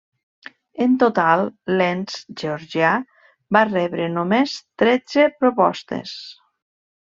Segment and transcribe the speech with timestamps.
[0.85, 1.43] En total,
[1.73, 2.95] l'ens georgià
[3.59, 6.19] va rebre només tretze propostes.